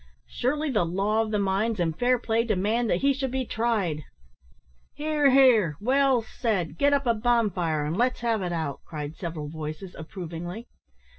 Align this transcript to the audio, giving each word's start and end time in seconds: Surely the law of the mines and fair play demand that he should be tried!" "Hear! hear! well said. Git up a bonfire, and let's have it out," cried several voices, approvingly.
Surely 0.27 0.71
the 0.71 0.83
law 0.83 1.21
of 1.21 1.29
the 1.29 1.37
mines 1.37 1.79
and 1.79 1.95
fair 1.95 2.17
play 2.17 2.43
demand 2.43 2.89
that 2.89 3.01
he 3.01 3.13
should 3.13 3.29
be 3.29 3.45
tried!" 3.45 4.01
"Hear! 4.95 5.29
hear! 5.29 5.77
well 5.79 6.23
said. 6.23 6.75
Git 6.79 6.91
up 6.91 7.05
a 7.05 7.13
bonfire, 7.13 7.85
and 7.85 7.95
let's 7.95 8.21
have 8.21 8.41
it 8.41 8.51
out," 8.51 8.79
cried 8.83 9.15
several 9.15 9.47
voices, 9.47 9.93
approvingly. 9.93 10.65